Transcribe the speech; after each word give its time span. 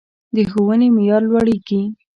د 0.35 0.37
ښوونې 0.51 0.87
معیار 0.95 1.23
لوړیږي 1.29 1.81